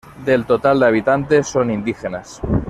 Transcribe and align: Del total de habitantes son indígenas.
Del 0.25 0.47
total 0.47 0.79
de 0.79 0.87
habitantes 0.87 1.47
son 1.47 1.69
indígenas. 1.69 2.41